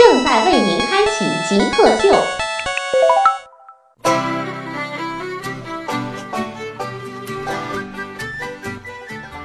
[0.00, 2.08] 正在为您开启极客秀。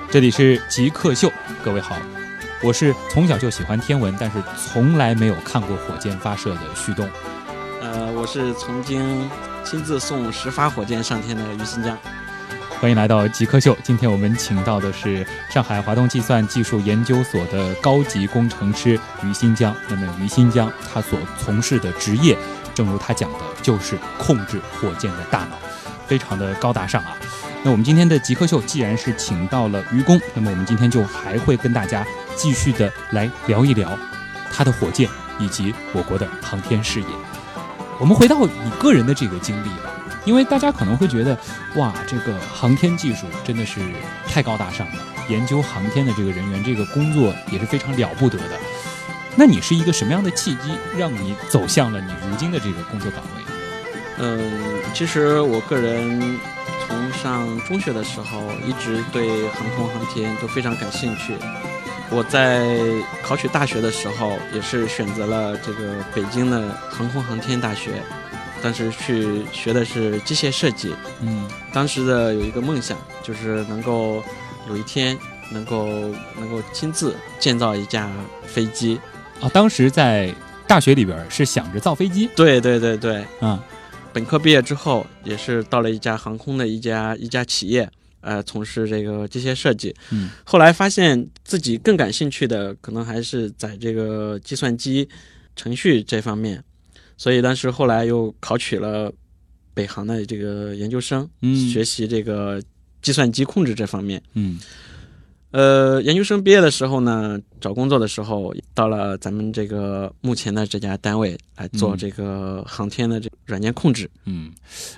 [0.09, 1.29] 这里是极客秀，
[1.61, 1.97] 各位好，
[2.63, 7.05] 我是从小就喜欢天文，但是从来没有看过火箭发射的旭东。
[7.81, 9.29] 呃，我是曾经
[9.65, 11.97] 亲自送十发火箭上天的于新江。
[12.81, 19.75] 欢迎来到极客秀，今天我们请到的是上海华东计算技术研究所的高级工程师于新江。
[19.89, 22.37] 那么于新江他所从事的职业，
[22.75, 25.57] 正如他讲的，就是控制火箭的大脑，
[26.05, 27.17] 非常的高大上啊。
[27.63, 33.97] 那我们今天的极客秀既然是请到了愚公，那么我们今天就还会跟大家继续的来聊一聊
[34.51, 37.07] 他的火箭以及我国的航天事业。
[37.99, 39.89] 我们回到你个人的这个经历吧，
[40.25, 41.37] 因为大家可能会觉得，
[41.75, 43.79] 哇，这个航天技术真的是
[44.27, 44.93] 太高大上了，
[45.29, 48.59] 研究航天的这个人员，这个工作也是非常了不得的。
[49.35, 53.43] 那你是一个什么样的契机，让你走向了你如今的这个工作岗位？
[54.17, 54.51] 嗯，
[54.93, 56.39] 其实我个人。
[56.87, 61.35] 从上中学的时候，一直对航空航天都非常感兴趣。
[62.11, 62.77] 我在
[63.23, 68.03] 考取大学的时候，也是选择了这个北京的航空航天大学，
[68.61, 70.93] 当时去学的是机械设计。
[71.21, 74.23] 嗯，当时的有一个梦想，就是能够
[74.67, 75.17] 有一天
[75.51, 75.85] 能够
[76.37, 78.11] 能够亲自建造一架
[78.45, 78.99] 飞机。
[79.41, 80.33] 啊，当时在
[80.67, 82.29] 大学里边是想着造飞机。
[82.35, 83.59] 对对对对，嗯。
[84.13, 87.91] 本科毕业之后，也是到了一家航空的一家一家企业，
[88.21, 89.93] 呃，从事这个机械设计。
[90.09, 95.05] 嗯，后来发现自己更感兴趣的，可能还是在这个计算机
[95.57, 96.63] 程序这方面，
[97.17, 99.11] 所以当时后来又考取了
[99.73, 102.61] 北航的这个研究生，嗯，学习这个
[103.01, 104.21] 计算机控制这方面。
[104.33, 104.59] 嗯。
[105.51, 114.07] 呃，研究生毕业的时候呢，找工作的时候，到了咱们这个目前的这家单位来做这个航天的这软件控制。
[114.25, 114.51] 嗯，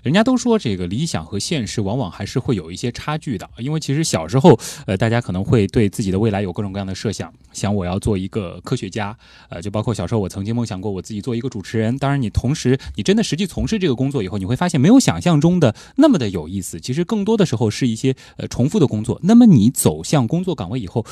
[0.04, 9.18] 人家都说这个理想和现实往往还是会有一些差距的，因为其实小时候，呃，大家可能会对自己的未来有各种各样的设想，想我要做一个科学家，
[9.48, 11.98] 呃，就包括小时候我曾经梦想过我自己做一个主持人。
[11.98, 16.82] 当然，你同时你真的实际从事这个工作以后，你会发现没有想象中的那么的有意思。
[16.82, 19.18] 其实更多的时候是一些呃重复的工作。
[19.24, 21.06] 那么你走向工作岗位以后，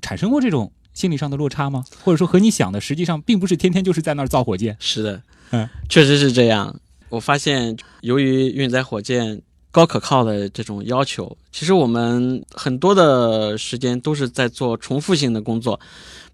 [0.00, 1.82] 产生过这种心理上的落差吗？
[2.04, 4.76] 或者说和你想的实际上并不是天天就是在那儿造火箭？
[4.78, 5.22] 是的，
[5.52, 6.78] 嗯，确实是这样。
[7.08, 9.40] 我发现，由于运载火箭
[9.70, 15.80] 高可靠的这种要求，其实我们很多的时间都是在做重复性的工作，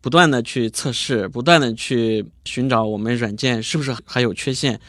[0.01, 4.81] 不断的去测试，不断的去寻找我们软件是不是还有缺陷。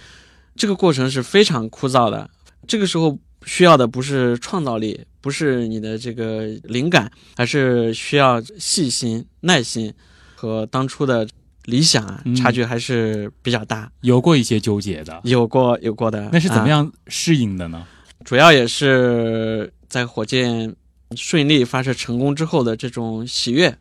[0.56, 2.30] 这个过程是非常枯燥的。
[2.66, 3.20] 这个时候。
[3.48, 9.92] 需要的不是创造力，不是你的这个灵感，而是需要细心、耐心
[10.36, 11.26] 和当初的
[11.66, 13.90] 理想啊差距还是比较大。
[14.02, 16.30] 有过一些纠结的，有过有过的。
[16.32, 17.88] 那是怎么样适应的呢？
[18.26, 20.76] 主要也是在火箭
[21.16, 23.78] 顺利发射成功之后的这种喜悦。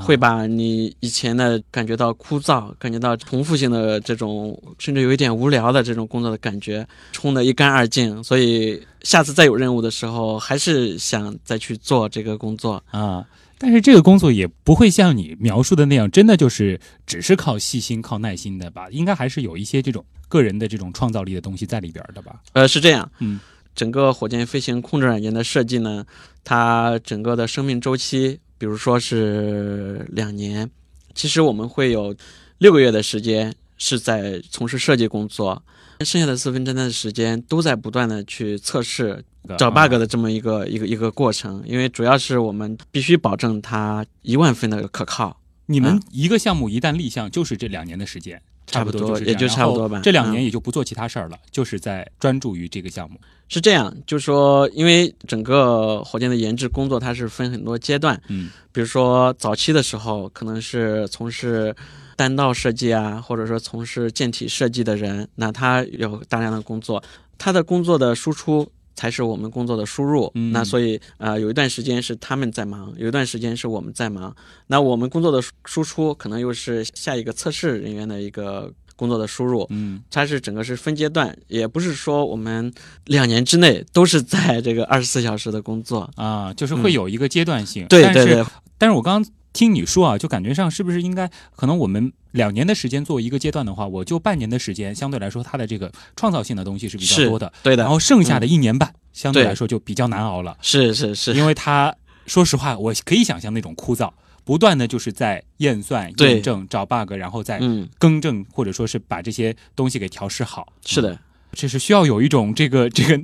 [0.00, 8.22] 会把你以前的感觉到枯燥、感觉到重复性的这种，甚至有一点无聊的这种工作的感觉，冲得一干二净。
[8.24, 13.26] 所以下次再有任务的时候，还是想再去做这个工作啊。
[13.58, 18.88] 但是这个工作也不会像你描述的那样，真的就是只是靠细心、靠耐心的吧？
[18.90, 22.40] 应该还是有一些这种个人的这种创造力的东西在里边的吧？
[22.52, 23.10] 呃，是这样。
[23.18, 23.40] 嗯，
[23.74, 26.06] 整个火箭飞行控制软件的设计呢，
[26.44, 28.38] 它整个的生命周期。
[28.58, 30.68] 比如说是两年，
[31.14, 32.14] 其实我们会有
[32.58, 35.62] 六个月的时间是在从事设计工作，
[36.00, 39.24] 剩下的四分之三的时间都在不断的去测试、
[39.56, 41.62] 找 bug 的这么一个一个一个过程。
[41.64, 45.36] 因为主要是我们必须保证它一万分的可靠。
[45.70, 48.42] 你们一个项目一旦立项，就是这两年的时间。
[48.70, 49.98] 差不多也就差不多吧。
[50.04, 53.18] 这两年也就不做其他事儿了，就是在专注于这个项目。
[53.48, 61.74] 是这样，就是说，因为整个火箭的研制工作它是分很多阶段，嗯，比如说早期的时候可能是从事
[62.14, 67.02] 弹道设计啊，或者说从事舰体设计的人，那他有大量的工作，
[67.38, 70.28] 他的工作的输出才是我们工作的输入。
[70.34, 74.34] 嗯那所以呃，有一段时间是他们在忙，有一段时间是我们在忙。
[74.66, 79.64] 那我们工作的输输出可能又是下一个测试人员的一个工作的输入。
[79.70, 82.72] 嗯它是整个是分阶段，也不是说我们
[83.04, 86.10] 两年之内都是在这个二十四小时的工作。
[86.16, 87.84] 啊，就是会有一个阶段性。
[87.84, 88.44] 嗯对对对，
[88.76, 97.82] 但是我刚刚听你说啊，就感觉上是不是应该可能我们两年的时间做一个阶段的话，我就半年的时间，相对来说它的这个创造性的东西是比较多的，对的。
[97.82, 99.48] 然，后剩下的一年半、相对对。
[99.48, 101.92] 来说就比较难熬了，是是是，因为它
[102.26, 104.12] 说实话，我可以想象那种枯燥，
[104.44, 110.72] 不断的就是在验算、验证、找 bug，然后再嗯，更正或者说是把这些东西给调试好。
[110.86, 111.18] 是的。
[111.50, 113.20] 这是需要有一种这个这个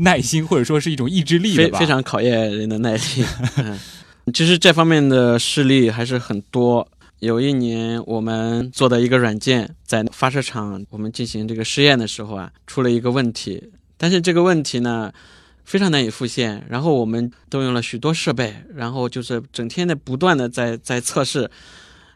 [0.00, 1.78] 耐心，或者说是一种意志力的吧？
[1.78, 3.00] 非非常考验人的耐力。
[4.32, 6.88] 其实这方面的事例还是很多。
[7.20, 13.60] 有一年，我们做的一个软件在发射场，我们进行这个试验的时候啊，出了一个问题。
[13.96, 15.12] 但是这个问题呢，
[15.64, 16.64] 非常难以复现。
[16.68, 21.50] 然后我们动用了许多设备，然后就是整天的不断的在在测试。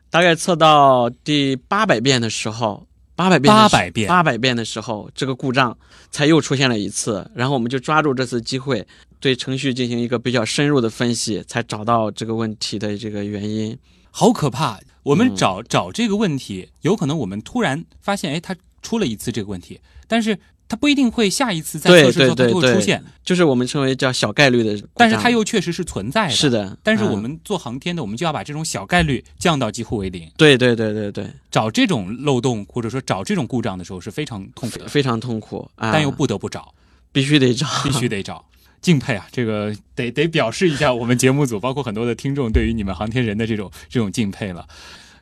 [0.08, 2.86] 大概测到第八百遍的时候，
[3.22, 5.76] 八百遍八百，遍八百遍的时候，这个故障
[6.10, 7.30] 才又出现了一次。
[7.36, 8.84] 然后我们就抓住这次机会，
[9.20, 13.78] 对程序进行一个比较深入的分析，才找到这个问题的这个原因。
[14.10, 14.80] 好可怕！
[15.04, 20.36] 我们嗯找、找这个问题，有可能我们突然发现，哎，它出了一次这个问题，但是
[20.72, 26.34] 它不一定会下一次在测试的时候它就会出现，就是我们称为叫小概率的，但是它又确实是存在的。
[26.34, 26.48] 是。
[26.48, 26.64] 的。
[26.64, 30.26] 嗯但是我们做航天的，我们就要把这种小概率降到几乎为零。
[30.38, 36.72] 对对对对对，找这种漏洞或者说找这种故障的时候是非常痛苦的，非常痛苦啊，但又不得不找，
[37.12, 38.42] 必须得找， 必须得找。
[38.80, 39.28] 敬佩啊！
[39.30, 44.66] 这个得得表示一下我们节目组，包括很多的听众对于你们航天人的这种这种敬佩了。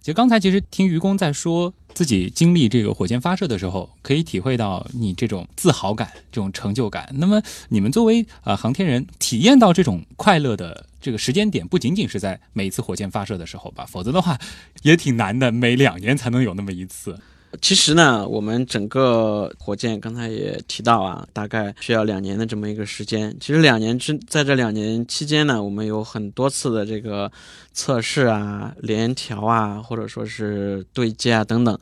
[0.00, 7.08] 其实刚才其实听愚公在说自己经历这个火箭发射的时候，可以体会到你这种自豪感、这种成就感。
[7.18, 13.84] 那么你们作为呃航天人，体验到这种快乐的这个时间点，不仅仅是在每一次火箭发射的时候吧？
[13.86, 14.38] 否则的话
[14.82, 17.18] 也挺难的，每两年才能有那么一次。
[17.60, 23.36] 其实呢，我们整个火箭刚才也提到啊，大概需要两年的这么一个时间。
[23.40, 27.30] 其实两年之在这两年期间呢，我们有很多次的这个
[27.72, 31.76] 测试啊、联调啊，或者说是对接啊等等。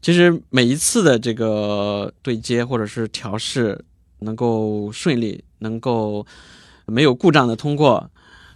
[0.00, 3.84] 其实每一次的这个对接或者是调试
[4.20, 6.26] 能够顺利，能够
[6.86, 8.10] 没有故障的通过，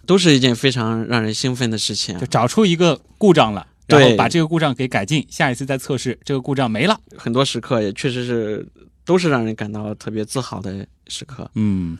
[0.07, 2.25] 都是一件非常让人兴奋的事情就。
[2.25, 6.99] 找出一个故障了，然后把这个故障给改进，下一次再测试，这个故障没了。
[7.17, 8.67] 很多时刻也确实是
[9.05, 11.49] 都是让人感到特别自豪的时刻。
[11.55, 11.97] 嗯，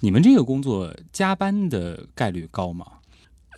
[0.00, 2.86] 你们这个工作加班的概率高吗？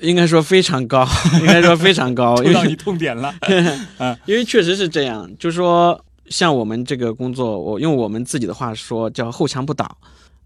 [0.00, 1.08] 应该说非常高，
[1.40, 3.34] 应该说非常高， 因为戳到你痛点了。
[4.26, 5.98] 因为确实是这样，就是说
[6.28, 9.96] 像我们这个工作，我用我们自己的话说叫后墙不倒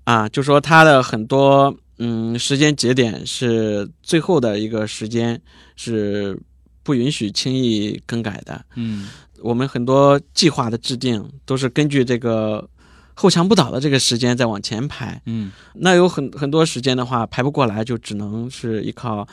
[0.04, 5.40] 啊，就说它的很多嗯时间节点是最后的一个时间
[5.74, 6.38] 是
[6.82, 8.64] 不允许轻易更改的。
[8.76, 9.08] 嗯
[9.42, 12.68] 我们很多计划的制定都是根据这个
[13.14, 15.20] 后墙不倒的这个时间再往前排。
[15.24, 19.26] 嗯那有很很多时间的话排不过来，就只能是依靠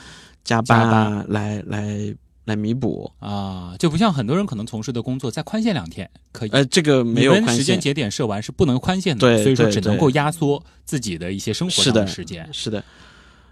[0.44, 2.14] 加班啊来来
[2.46, 3.12] 来弥补。
[3.18, 6.48] 啊，就不像很多人可能从事的工作，再宽限两天可以。
[6.52, 12.48] 呃，这个没有时间节点设完是不能宽限的，对所以说只能够压缩自己的一些生活上的的时间。
[12.50, 12.82] 是的，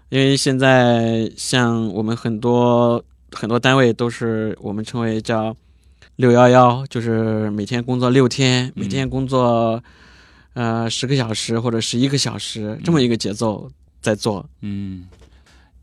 [0.09, 5.55] 因为现在像我们很多很多单位都是我们称为叫
[6.15, 9.83] 六幺幺，就是每天工作六天，每天工作
[10.53, 13.69] 呃十个小时或者十一个小时这么一个节奏
[14.01, 14.47] 在做。
[14.61, 15.05] 嗯，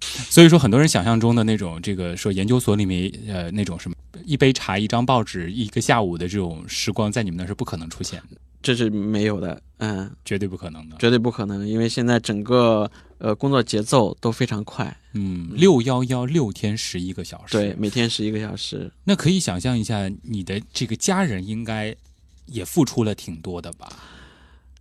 [0.00, 10.96] 所以说很多人想象中的那种这个说研究所里面呃那种什么一杯茶、一张报纸、一个下午的这种时光，在你们那是不可能出现的，这是没有的，嗯，绝对不可能的。
[10.98, 12.90] 绝对不可能，因为现在整个
[13.24, 21.96] 呃工作节奏都非常快，嗯，六幺幺六天十一个小时，对，，每天十一个小时，那可以想象一下，你的这个家人应该
[22.44, 23.90] 也付出了挺多的吧？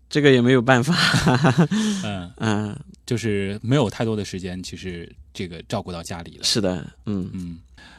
[0.10, 0.94] 这个也没有办法，
[2.04, 6.44] 嗯，嗯，就是没有太多的时间，其实这个照顾到家里了。
[6.44, 7.58] 是的，嗯，嗯，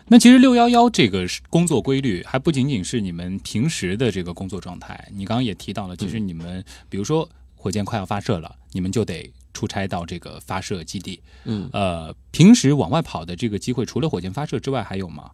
[0.08, 5.08] 那其实六幺幺这个是工作规律，还不仅仅是你们平时的这个工作状态。
[5.10, 11.18] 你刚刚也提到了，其实你们、比如说火箭快要发射了，你们就得出差到这个发射基地。
[11.44, 15.30] 嗯，呃，平时往外跑的这个机会，除了火箭发射之外，还有吗？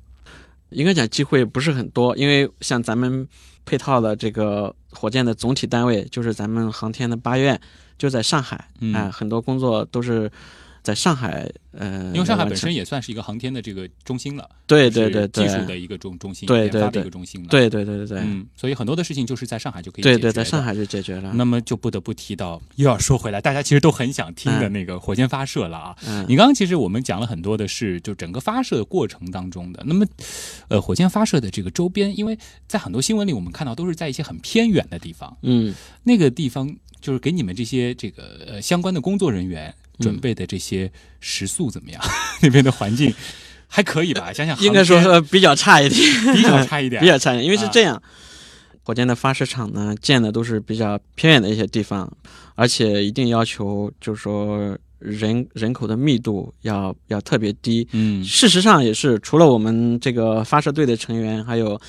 [0.68, 3.26] 应该讲机会不是很多，因为像咱们
[3.64, 7.60] 配套的这个火箭的总体单位，就是咱们航天的八院，
[7.98, 10.30] 就在上海，嗯哎、很多工作都是
[10.82, 20.60] 在上海，呃，因为上海本身也算是一个航天的这个中心了，对对对对，技术的一个中中心，研发的对对对一个中心了。，对对对对对，嗯，所以很多的事情就是在上海就可以对对，解决对在上。
[20.62, 21.32] 海就解决了。
[21.34, 25.96] 那么就不得不提到，又要说回来，大家其实都很想听的嗯那个火箭发射了啊。
[26.06, 29.82] 嗯你刚刚其实我们讲了很多的是，就整个发射过程当中的。
[29.86, 30.04] 那么，
[30.68, 40.90] 呃，火箭发射的这个周边，因为在很多新闻里我们看到都是在一些很偏远的地方，嗯那个地方就是给你们这些这个呃相关的工作人员准备的这些
[41.20, 42.02] 食宿怎么样？
[42.42, 43.12] 那边的环境
[43.68, 44.32] 还可以吧？
[44.32, 46.00] 想想应该说比较差一点，
[46.34, 48.02] 比较差一点，比较差一点，因为是啊这样，
[48.82, 52.10] 火箭的发射场呢建的都是比较偏远的一些地方，
[52.56, 57.86] 而且一定要求就是说人人口的密度要要特别低。
[57.92, 61.80] 嗯事实上也是，除了我们这个发射队的成员，还有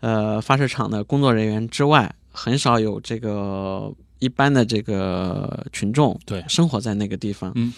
[0.00, 3.92] 呃发射场的工作人员之外，很少有这个
[4.22, 7.50] 一般的这个群众对生活在那个地方。
[7.56, 7.72] 嗯，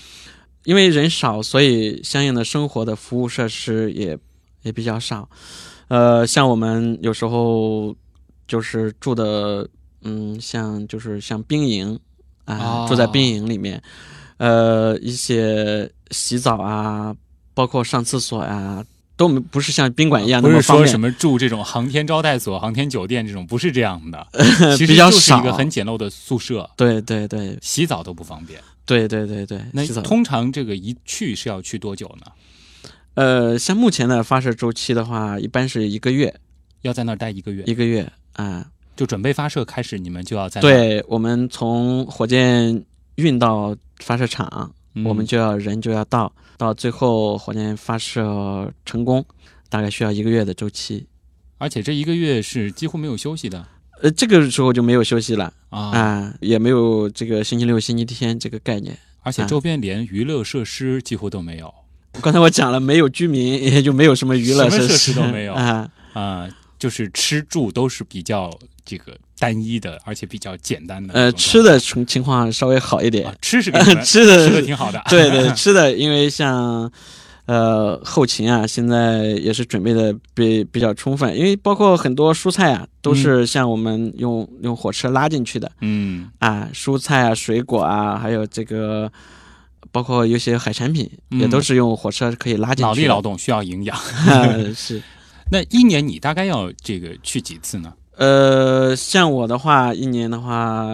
[0.64, 4.18] 因为人少，所以相应的生活的服务设施也
[4.62, 5.26] 也比较少。
[5.88, 7.96] 呃，像我们有时候
[8.46, 9.66] 就是住的，
[10.02, 11.98] 嗯，像就是像兵营
[12.44, 13.82] 啊、哦住在兵营里面，
[14.36, 17.16] 呃，一些洗澡啊，
[17.54, 18.84] 包括上厕所呀、
[19.16, 21.00] 都不是像宾馆一样不那么方便是说什。
[21.00, 24.26] 么住这种航天招待所、航天酒店这种，不是这样的，
[24.76, 28.60] 其实就是一个很简陋的宿舍，对对对洗澡都不方便。
[28.86, 32.32] 对对对对，那洗澡通常这个一去是要去多久呢？
[33.14, 36.34] 呃，像目前的发射周期的话，一般是一个月，
[36.82, 38.66] 要在那儿待一个月，一个月啊。
[38.96, 42.84] 就准备发射开始，你们就要在那，对，我们从火箭
[43.16, 49.24] 运到发射场，嗯我们就要人就要到，到最后火箭发射成功，
[49.68, 51.06] 大概需要一个月的周期。
[51.58, 53.66] 而且这一个月是几乎没有休息的
[54.02, 58.98] 呃，这个时候就没有休息了啊，啊，也没有这个星期六、星期天这个概念。
[59.22, 61.72] 而且周边连娱乐设施几乎都没有
[62.20, 65.90] 刚才我讲了，没有居民，也就没有什么娱乐设施施都没有啊。
[66.12, 66.48] 啊，
[66.78, 68.50] 就是吃住都是比较
[68.84, 73.70] 这个单一的，而且比较简单的呃，吃的情情况稍微好一点啊，，吃是
[74.04, 76.90] 吃的吃的挺好的，对对， 吃的，因为像
[77.46, 89.10] 呃后勤啊，现在也是准备的比比较充分，因为包括很多蔬菜啊，都是像我们用、用火车拉进去的嗯啊，蔬菜啊、水果啊，还有这个。
[89.92, 93.96] 包括有些海产品嗯也都是用火车可以拉进去的，脑力劳动需要营养。
[94.74, 95.00] 是。
[95.52, 97.92] 那一年你大概要这个去几次呢？
[98.16, 100.88] 呃，像我的话，一年的话，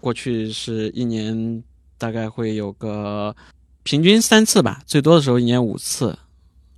[0.00, 1.62] 过去是一年
[1.98, 3.34] 大概会有个
[3.82, 6.18] 平均三次吧，最多的时候一年五次。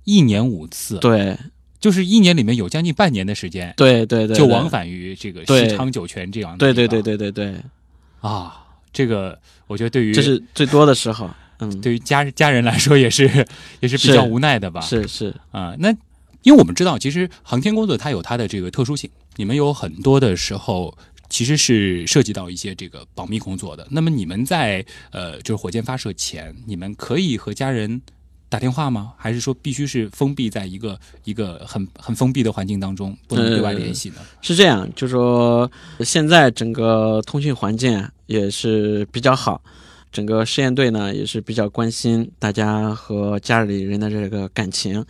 [0.05, 1.37] 一年五次，，对
[1.79, 4.37] 就是一年里面有将近半年的时间，对对对，对。
[4.37, 7.55] 就往返于这个西昌酒泉这样的对对对对对，
[8.21, 9.37] 啊，这个
[9.67, 11.29] 我觉得对于这是最多的时候。
[11.59, 13.45] 嗯，对于家家人来说也是
[13.81, 14.79] 也是比较无奈的吧？
[14.79, 15.89] 是是，啊，那
[16.43, 20.93] 因为我们知道，其实航天工作它有它的这个特殊性，你们有很多的时候
[21.29, 23.87] 其实是涉及到一些这个保密工作的。
[23.89, 28.01] 那么你们在呃，就是火箭发射前，你们可以和家人
[28.49, 29.13] 打电话吗？
[29.15, 34.15] 还是说必须是封闭在一个一个很很封闭的环境当中，不能对外联系呢？
[34.41, 39.61] 是这样，就是说现在整个通讯环境也是比较好，
[40.11, 45.05] 整个试验队呢也是比较关心大家和家里人的这个感情，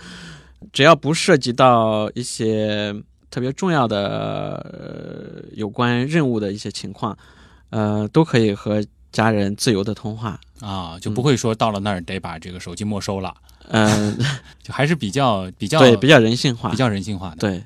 [0.71, 2.93] 只要不涉及到一些
[3.31, 7.17] 特别重要的、呃、有关任务的一些情况，
[7.69, 10.39] 呃，都可以和家人自由的通话。
[10.61, 13.33] 啊，就不会说到了那儿得把这个手机没收了，
[13.69, 14.17] 嗯、
[14.61, 16.75] 就还是比较比较对，比较人性化比。
[16.75, 17.37] 较人性化的。
[17.37, 17.63] 对，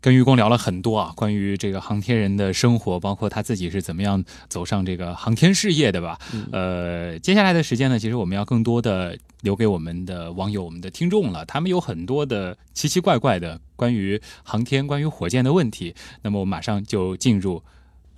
[0.00, 6.18] 跟愚公聊了很多啊，关于这个航天人的生活，包括他自己是怎么样走上这个航天事业的吧。
[6.32, 11.44] 嗯呃，接下来的时间呢，其实我们要更多的留给我们的网友、我们的听众了。
[11.44, 15.92] 他们有很多的奇奇怪怪的关于航天、关于火箭的问题。
[16.22, 17.64] 那么我马上就进入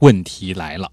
[0.00, 0.92] 问题来了。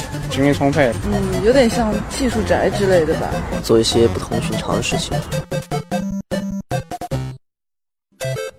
[0.31, 0.89] 精力充沛。
[1.11, 3.29] 嗯，有点像技术宅之类的吧。
[3.61, 5.11] 做一些不同寻常的事情。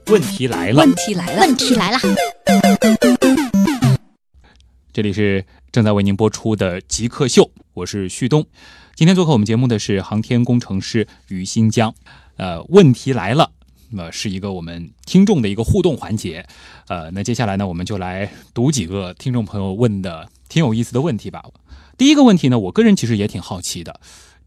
[0.09, 1.99] 问题来了，问题来了，问题来了。
[4.93, 8.45] 这里是正在为您播出的极客秀，我是旭东。
[8.95, 11.95] 今天做客我们节目的是航天工程师于新疆。
[12.37, 13.51] 呃，问题来了，
[13.89, 16.45] 那、么是一个我们听众的一个互动环节。
[16.89, 21.43] 呃，那接下来呢，我们就来读几个听众朋友问的挺有意思的问题吧。
[21.97, 24.01] 第一个问题呢，我个人其实也挺好奇的。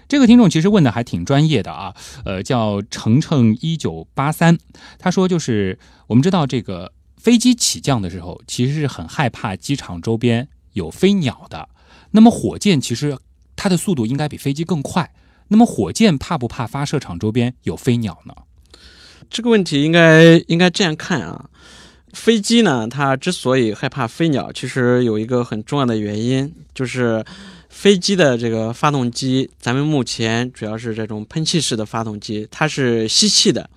[0.08, 1.96] 这个听众其实问的还挺专业的啊，
[2.26, 4.60] 呃，叫程程一九八三，
[5.00, 11.70] 他说就是我们知道这个飞机起降的时候，其实是很害怕机场周边有飞鸟的。
[12.12, 13.18] 那么火箭其实
[13.56, 15.12] 它的速度应该比飞机更快，
[15.48, 18.36] 那么火箭怕不怕发射场周边有飞鸟呢？
[19.28, 21.50] 这个问题应该应该这样看啊，
[22.16, 27.24] 飞机呢，它之所以害怕飞鸟，其实有一个很重要的原因，就是
[27.70, 33.70] 飞机的这个发动机，咱们目前主要是这种喷气式的发动机，它是吸气的。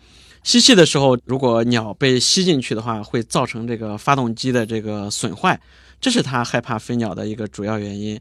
[0.45, 5.61] 吸气的时候，如果鸟被吸进去的话，会造成这个发动机的这个损坏，
[6.01, 8.19] 这是它害怕飞鸟的一个主要原因。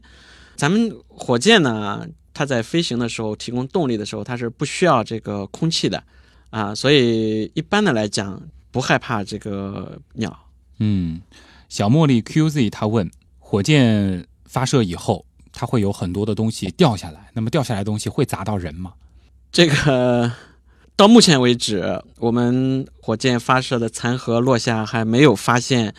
[0.56, 6.02] 咱们火箭呢，它在飞行的时候提供动力的时候，它是不需要这个空气的。
[6.50, 10.36] 啊，所以一般的来讲，不害怕这个鸟。
[10.78, 11.20] 嗯，
[11.68, 18.94] 小茉莉 QZ 他问，火箭发射以后，它会有很多的东西掉下来，那么掉下来的东西会砸到人吗？
[19.50, 20.30] 这个
[20.94, 25.94] 到目前为止，我们火箭发射的残骸落下，还没有发现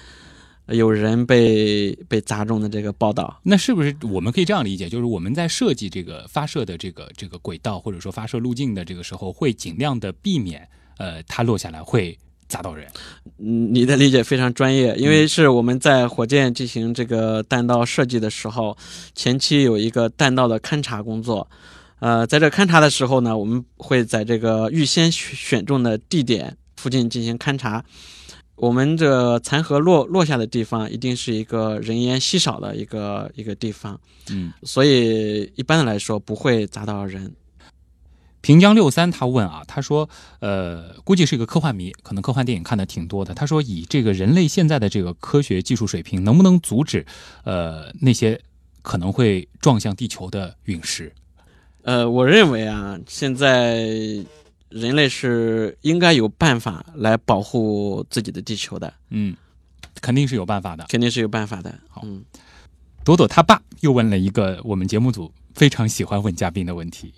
[0.67, 3.39] 有人被被砸中的这个报道。
[3.43, 12.17] 那是不是我们可以这样理解，就是我们在设计这个发射的这个这个轨道或者说发射路径的这个时候，会尽量的避免呃它落下来会
[12.49, 12.85] 砸到人？
[13.37, 18.75] 嗯，你的理解非常专业，因为是我们在火箭进行这个弹道设计的时候，
[19.15, 21.47] 前期有一个弹道的勘察工作。
[21.99, 27.83] 呃，在这勘察的时候呢，我们会在这个预先选选中的地点附近进行勘察。
[28.55, 33.97] 我们这残核落落下的地方，一定是一个人烟稀少的一个一个地方，
[34.31, 37.31] 嗯，所以一般的来说不会砸到人。
[38.41, 43.33] 平江六三他问啊，他说，呃，估计是一个科幻迷，可能科幻电影看的挺多的。
[43.33, 47.05] 他说，以这个人类现在的这个科学技术水平，能不能阻止
[47.43, 48.39] 呃那些
[48.81, 51.13] 可能会撞向地球的陨石？
[51.83, 54.25] 呃，我认为啊，现在。
[54.69, 59.35] 人类是应该有办法来保护自己的地球的，嗯，
[59.99, 61.73] 肯定是有办法的，肯定是有办法的。
[61.89, 62.23] 好，嗯，
[63.03, 67.11] 朵朵他爸又问了一个我们节目组非常喜欢问嘉宾的问题：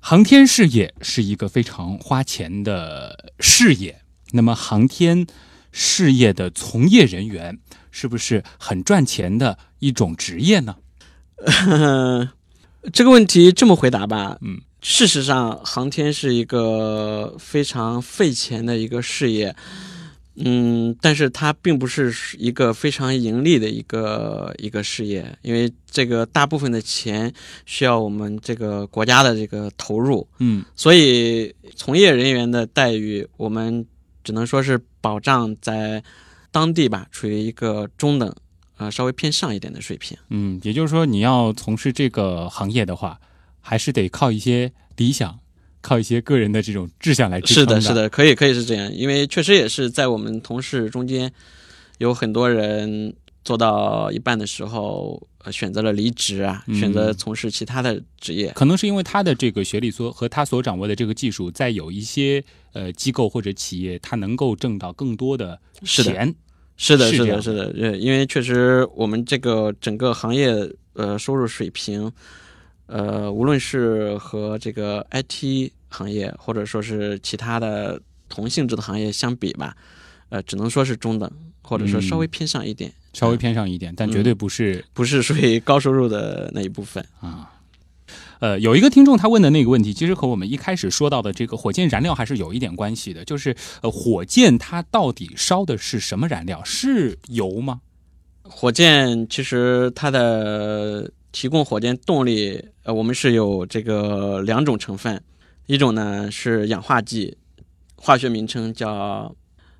[0.00, 5.26] 航天事业是一个非常花钱的事业，那么航天
[5.72, 7.58] 事业的从业人员
[7.90, 10.76] 是不是很赚钱的一种职业呢？
[12.92, 14.60] 这个问题这么回答吧，嗯。
[14.86, 19.56] 事实上，航天是一个非常费钱的一个事业，
[20.36, 27.32] 嗯，但是它并不是一个非常盈利的一个一个事业，因为这个大部分的钱
[27.66, 33.86] 需要我们这个国家的这个投入，嗯，所以从业人员的待遇，我们
[34.22, 36.02] 只能说是保障在
[36.50, 38.34] 当地吧，处于一个中等，
[38.76, 40.16] 呃，稍微偏上一点的水平。
[40.30, 43.18] 嗯，也就是说，你要从事这个行业的话。
[43.66, 45.38] 还是得靠一些理想，
[45.84, 47.78] 靠一些个人的这种志向来支撑的。
[47.78, 48.90] 是的，是的，可以，可以是这样。
[48.90, 51.30] 因为确实也是在我们同事中间，
[51.98, 58.50] 有很多人做到一半的时候，呃选择了离职啊，选择从事其他的职业。
[58.54, 62.42] 可能是因为他的这个学历所和他所掌握的这个技术，在有一些
[62.72, 66.34] 呃机构或者企业，他能够挣到更多的钱。
[66.76, 70.48] 是的，是的，是的，呃，因为确实我们这个整个行业
[70.94, 72.10] 呃收入水平。
[72.86, 79.74] 呃，无论是和这个 IT 行业，或者说是其他的同性质的行业相比吧，
[80.28, 81.30] 呃，只能说是中等，
[81.62, 87.50] 或者说稍微偏上一点，稍微偏上一点，但绝对不是不是属于高收入的那一部分啊。
[88.40, 96.62] 呃，有一个听众他问的那个问题，其实和我们一开始说到的这个火箭燃料还是有一点关系的，就是呃，火箭它到底烧的是什么燃料？
[96.64, 97.80] 是油吗？
[98.42, 101.10] 火箭其实它的。
[101.34, 105.20] 提供火箭动力，呃，我们是有这个两种成分，
[105.66, 107.36] 一种呢是氧化剂，
[107.96, 109.34] 化学名称叫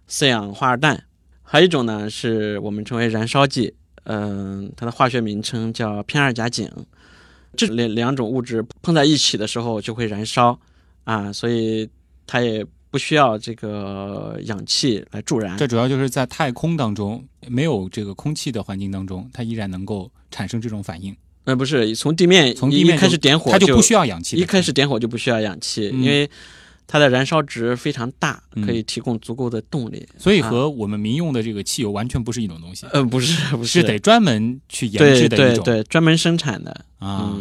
[0.09, 1.01] 四氧化二氮，
[1.45, 6.69] 还有一种呢是我们称为燃烧剂，嗯，它的化学名称叫偏二甲肼。
[7.57, 10.59] 这两两种物质碰在一起的时候就会燃烧，
[11.05, 11.89] 啊，所以
[12.27, 15.57] 它也不需要这个氧气来助燃。
[15.57, 21.17] 这主要就是在太空当中没有这个空气的环境当中，它依然能够产生这种反应。
[21.45, 24.37] 那不是从地面从地面开始点火，它就不需要氧气。
[24.37, 26.29] 一开始点火就不需要氧气，因为
[26.87, 30.07] 它的燃烧值非常大，可以提供足够的动力。
[30.19, 32.87] 所以和我们民用的这个汽油完全不是一种东西。
[32.93, 37.37] 呃，不是，不是，是得专门去研制的一种，对对对，专门生产的啊。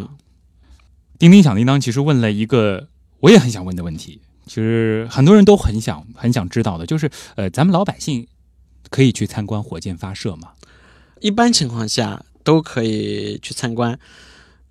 [1.17, 2.89] 叮叮响叮当其实问了一个
[3.21, 8.27] 我也很想问的问题，其实很多人都很想很想知道的，就是呃，咱们老百姓
[8.89, 10.49] 可以去参观火箭发射吗？
[11.21, 13.97] 一般情况下都可以去参观。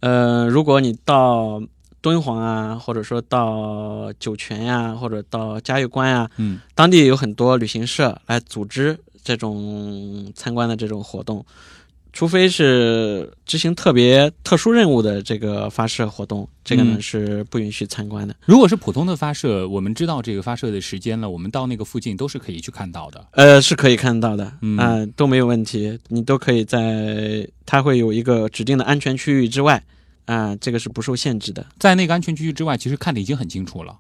[0.00, 1.62] 呃，如果你到
[2.00, 11.46] 敦煌啊，或者说到酒泉呀、或者到嘉峪关呀、嗯，当地有很多旅行社来组织这种参观的这种活动，
[12.12, 18.36] 除非是执行特别特殊任务的这个发射活动，这个呢、嗯是不允许参观的。
[18.44, 23.26] 如果是普通的发射，我们知道这个发射的时间了，我们到那个附近都是可以去看到的。
[23.32, 29.82] 呃，是可以看到的，啊、嗯都没有问题，你都可以在它会有一个指定的安全区域之外，
[30.26, 33.96] 啊、这个是不受限制的，在那个安全区域之外，其实看的已经很清楚了，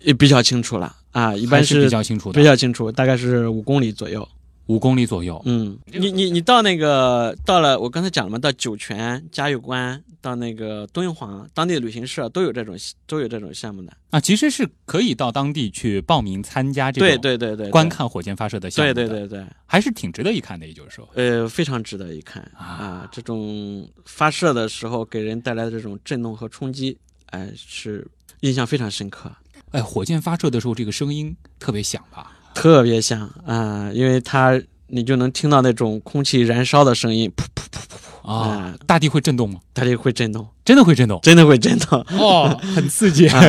[0.00, 4.26] 也比较清楚了啊，一般是比较清楚的，比较清楚，大概是五公里左右。
[4.68, 5.40] 五公里左右。
[5.44, 12.76] 嗯，你你你到那个到了，我刚才讲了嘛，到酒泉、嘉峪关，到那个敦煌，当地的旅行社都有这种
[13.06, 13.92] 都有这种项目的。
[14.10, 17.88] 啊，其实是可以到当地去报名参加这对种对对对，对观。
[17.88, 19.08] 看火箭发射的项目对的。
[19.10, 23.08] 对对对，还是挺值得一看的，也就是说，呃，非常值得一看啊啊！
[23.10, 26.96] 这种发射的时候给人带来的这种震动和冲击，
[27.30, 28.06] 哎，是
[28.40, 29.32] 印象非常深刻，
[29.70, 32.37] 哎，火箭发射的时候这个声音特别响吧？
[32.60, 39.60] 特别像啊，因为它你就能听到那种空气燃烧的声音，噗噗噗噗噗，啊啊，大地会震动吗？
[39.72, 41.20] 大地会震动，真的会震动？
[41.22, 43.40] 真的会震动，哦， 很刺激，啊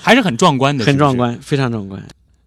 [0.00, 1.16] 还是很壮观的，是是很壮。
[1.16, 2.02] 观，非常壮观。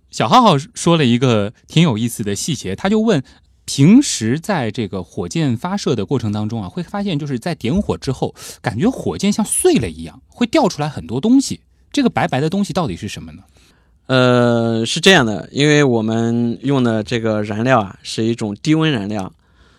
[0.09, 3.23] 小浩浩说了一个挺有意思的细节，他就问。
[3.71, 11.61] 平时在这个火箭发射的过程当中啊，会发现就是在点火之后，感觉火箭像碎了一样，会掉出来很多东西。
[11.91, 13.43] 这个白白的东西到底是什么呢？
[14.09, 19.31] 呃，是这样的，因为我们用的这个燃料啊是一种低温燃料，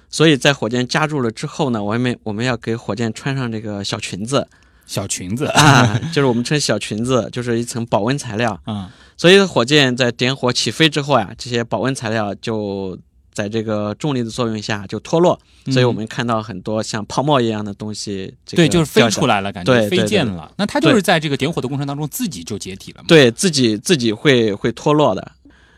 [0.09, 4.47] 所以在火箭加注了之后呢，我们我们要给火箭穿上这个小裙子。
[4.87, 5.47] 小裙子。
[5.47, 8.57] 啊， 就是我们称小裙子，就是一层保温材料。
[8.66, 12.97] 啊，所以火箭在点火起飞之后呀、这些保温材料就
[13.33, 20.53] 在这个重力的作用下就脱落，所以我们看到很多像泡沫一样的东西，这个嗯对，就是飞出来了，感觉飞溅了。
[20.57, 25.33] 那它就是在这个点火的过程当中自己就解体了嘛？，对自己自己会会脱落的。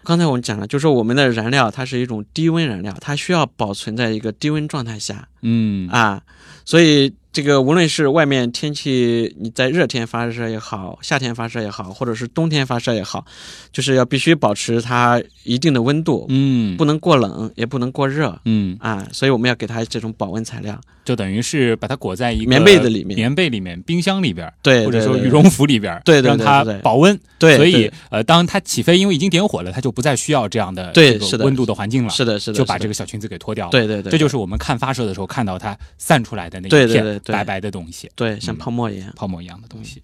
[0.04, 6.22] 刚才我们讲了，就是我们的燃料它是一种低温燃料，它需要保存在一个低温状态下嗯啊，
[6.64, 13.24] 所以这个无论是外面天气，你在热天发射也好，夏天发射也好，或者是冬天发射也好，
[13.72, 20.78] 就是要必须保持它一定的温度，嗯不能过冷，也不能过热嗯，啊，所以我们要给它这种保温材料。
[21.04, 27.18] 就等于是把它裹在一个棉被子里面棉被里面、冰箱里边，对，或者说羽绒服里边，对对让它保温。
[27.40, 33.72] 对，所以呃，当它起飞，因为已经点火了，它就不再需要这样的对是的这个温度的环境了，是的，是的，就把这个小裙子给脱掉了。
[33.72, 39.12] 对对对，这就是我们看发射的时候看到它散出来的那一片白白的东西，对像嗯泡沫一样。
[39.16, 40.02] 泡沫一样的东西。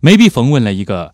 [0.00, 1.12] 梅碧冯问了一个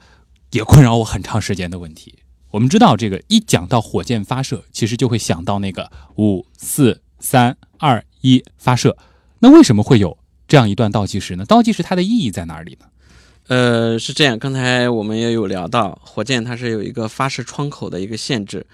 [0.51, 2.14] 也困扰我很长时间的问题。
[2.51, 8.97] 我们知道，这个一讲到火箭发射，其实就会想到那个五四三二一发射。
[9.40, 10.16] 那为什么会有
[10.47, 11.45] 这样一段倒计时呢？
[11.45, 12.87] 倒计时它的意义在哪里呢？
[13.49, 18.66] 呃，是这样，刚才我们也有聊到，火箭它是有一个发射窗口的一个限制。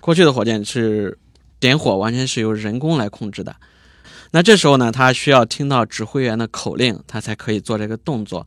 [0.00, 1.18] 过去的火箭是
[1.58, 3.56] 点火完全是由人工来控制的，
[4.34, 8.44] 那这时候呢，他需要听到指挥员的口令，他才可以做这个动作。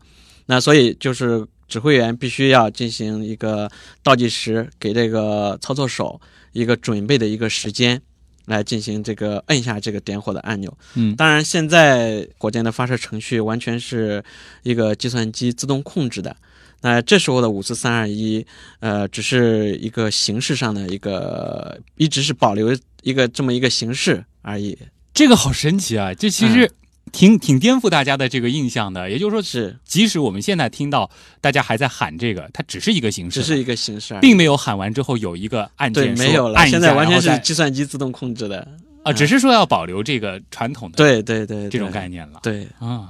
[0.47, 3.71] 那所以就是指挥员必须要进行一个
[4.03, 6.19] 倒计时，给这个操作手
[6.51, 8.01] 一个准备的一个时间，
[8.47, 10.77] 来进行这个摁下这个点火的按钮。
[10.95, 14.21] 嗯当然，现在火箭的发射程序完全是
[14.63, 16.35] 一个计算机自动控制的。
[16.81, 18.45] 那这时候的五四三二一，
[18.81, 24.77] 呃，只是一个形式上的一个，一直是保留一个这么一个形式而已。
[25.17, 26.13] 这个好神奇啊！
[26.13, 26.71] 这其嗯实
[27.11, 29.09] 挺、挺颠覆大家的这个印象的。
[29.09, 31.09] 也就是说，是，即使我们现在听到
[31.41, 36.63] 大家还在喊这个，它只是一个形式，只是一个形式，并没有喊完之后有一个按，键没有了。
[36.67, 38.67] 现在完全是计算机自动控制的。
[39.01, 42.39] 啊，只是说要保留这个传统的对对对，这种概念了。
[42.43, 43.09] 对，啊。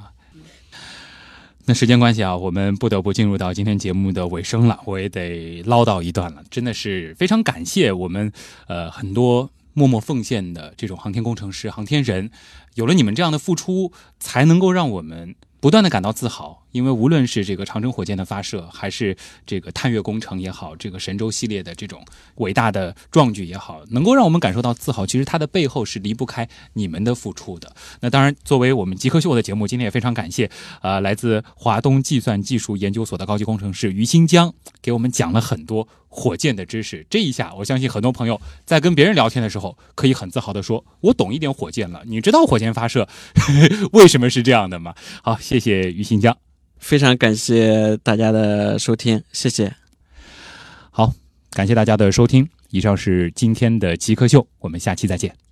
[1.65, 6.41] 那时间关系啊，我们不得不进入到今天节目的尾声了，我也得唠叨一段了。
[6.50, 8.32] 真的是非常感谢我们
[8.67, 12.32] 呃很多默默奉献的这种航天工程师、航天人，
[12.74, 16.63] 有了你们这样的付出，才能够让我们不断的感到自豪。
[16.72, 22.04] 因为无论是这个长征火箭的发射，还是这个探月工程也好，这个神舟系列的这种
[22.36, 25.06] 伟大的壮举也好，能够让我们感受到自豪。
[25.06, 27.76] 其实它的背后是离不开你们的付出的。
[28.02, 30.50] 那当然，作为我们极客秀的节目，今天也非常感谢，
[30.82, 37.06] 呃，来自华东计算技术研究所的高级工程师于新江，给我们讲了很多火箭的知识。
[37.10, 43.08] 这一下，我相信很多朋友在跟别人聊天的时候，可以很自豪的说：“我懂一点火箭了。”你知道火箭发射
[43.94, 44.94] 为什么是这样的吗？
[45.24, 46.38] 好，谢谢于新江。
[46.80, 49.74] 非常感谢大家的收听，谢谢。
[50.92, 51.13] 好，
[51.52, 52.48] 感谢大家的收听。
[52.70, 55.47] 以上是今天的极客秀，我们下期再见。